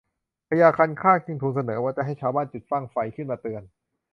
[0.49, 3.63] พญาคันคากจึงทูลเสนอว่าจะให้ชาวบ้านจุดบั้งไฟขึ้นมาเตือน